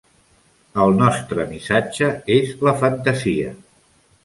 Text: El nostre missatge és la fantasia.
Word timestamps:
El 0.85 0.97
nostre 1.01 1.45
missatge 1.51 2.09
és 2.39 2.57
la 2.71 2.75
fantasia. 2.83 3.55